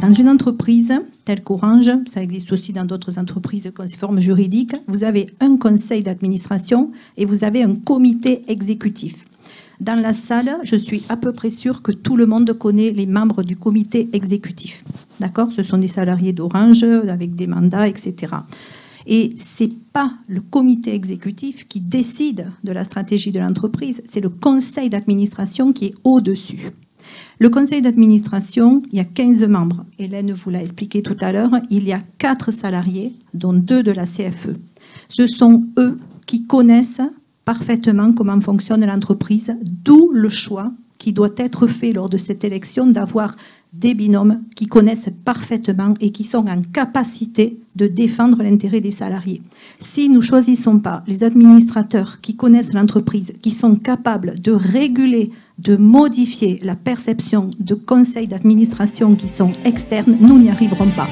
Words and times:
Dans 0.00 0.12
une 0.12 0.28
entreprise 0.28 0.92
telle 1.24 1.42
qu'Orange, 1.42 1.90
ça 2.06 2.22
existe 2.22 2.52
aussi 2.52 2.72
dans 2.72 2.84
d'autres 2.84 3.18
entreprises 3.18 3.72
forme 3.96 4.20
juridique, 4.20 4.76
vous 4.86 5.04
avez 5.04 5.26
un 5.40 5.56
conseil 5.56 6.02
d'administration 6.02 6.92
et 7.16 7.24
vous 7.24 7.44
avez 7.44 7.62
un 7.62 7.74
comité 7.74 8.44
exécutif. 8.48 9.24
Dans 9.80 10.00
la 10.00 10.12
salle, 10.12 10.56
je 10.62 10.76
suis 10.76 11.02
à 11.08 11.16
peu 11.16 11.32
près 11.32 11.50
sûre 11.50 11.82
que 11.82 11.92
tout 11.92 12.16
le 12.16 12.26
monde 12.26 12.52
connaît 12.52 12.92
les 12.92 13.06
membres 13.06 13.42
du 13.42 13.56
comité 13.56 14.08
exécutif. 14.12 14.84
D'accord? 15.18 15.50
Ce 15.50 15.62
sont 15.62 15.78
des 15.78 15.88
salariés 15.88 16.32
d'Orange 16.32 16.84
avec 16.84 17.34
des 17.34 17.46
mandats, 17.46 17.88
etc. 17.88 18.34
Et 19.06 19.34
c'est 19.36 19.72
pas 19.92 20.12
le 20.28 20.40
comité 20.40 20.94
exécutif 20.94 21.66
qui 21.68 21.80
décide 21.80 22.50
de 22.64 22.72
la 22.72 22.84
stratégie 22.84 23.32
de 23.32 23.40
l'entreprise, 23.40 24.02
c'est 24.04 24.20
le 24.20 24.30
conseil 24.30 24.90
d'administration 24.90 25.72
qui 25.72 25.86
est 25.86 25.94
au-dessus. 26.04 26.70
Le 27.38 27.50
conseil 27.50 27.82
d'administration, 27.82 28.82
il 28.92 28.98
y 28.98 29.00
a 29.00 29.04
15 29.04 29.44
membres. 29.48 29.84
Hélène 29.98 30.32
vous 30.32 30.50
l'a 30.50 30.62
expliqué 30.62 31.02
tout 31.02 31.16
à 31.20 31.32
l'heure. 31.32 31.50
Il 31.70 31.84
y 31.84 31.92
a 31.92 32.00
4 32.18 32.52
salariés, 32.52 33.12
dont 33.34 33.52
2 33.52 33.82
de 33.82 33.92
la 33.92 34.04
CFE. 34.04 34.56
Ce 35.08 35.26
sont 35.26 35.64
eux 35.78 35.98
qui 36.26 36.46
connaissent 36.46 37.02
parfaitement 37.44 38.12
comment 38.12 38.40
fonctionne 38.40 38.84
l'entreprise, 38.84 39.56
d'où 39.62 40.10
le 40.12 40.28
choix 40.28 40.72
qui 40.98 41.12
doit 41.12 41.34
être 41.36 41.66
fait 41.66 41.92
lors 41.92 42.08
de 42.08 42.16
cette 42.16 42.44
élection 42.44 42.86
d'avoir 42.86 43.36
des 43.78 43.94
binômes 43.94 44.42
qui 44.54 44.66
connaissent 44.66 45.10
parfaitement 45.24 45.94
et 46.00 46.10
qui 46.10 46.24
sont 46.24 46.46
en 46.46 46.62
capacité 46.72 47.60
de 47.76 47.86
défendre 47.86 48.42
l'intérêt 48.42 48.80
des 48.80 48.90
salariés. 48.90 49.42
Si 49.78 50.08
nous 50.08 50.22
choisissons 50.22 50.78
pas 50.78 51.04
les 51.06 51.24
administrateurs 51.24 52.20
qui 52.20 52.36
connaissent 52.36 52.74
l'entreprise, 52.74 53.34
qui 53.42 53.50
sont 53.50 53.76
capables 53.76 54.40
de 54.40 54.52
réguler, 54.52 55.30
de 55.58 55.76
modifier 55.76 56.58
la 56.62 56.74
perception 56.74 57.50
de 57.60 57.74
conseils 57.74 58.28
d'administration 58.28 59.14
qui 59.14 59.28
sont 59.28 59.52
externes, 59.64 60.16
nous 60.20 60.38
n'y 60.38 60.50
arriverons 60.50 60.90
pas. 60.90 61.08